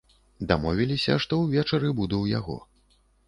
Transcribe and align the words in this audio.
Дамовіліся, 0.51 1.17
што 1.27 1.39
ўвечары 1.43 1.93
буду 2.01 2.15
ў 2.23 2.25
яго. 2.39 2.57